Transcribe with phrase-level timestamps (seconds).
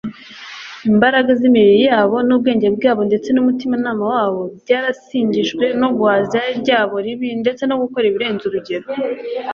[0.91, 7.63] imbaraga z'imibiri yabo n'ubwenge bwabo ndetse n'umutimanama wabo byarasigingijwe no guhaza irari ryabo ribi ndetse
[7.69, 8.87] no gukora birenze urugero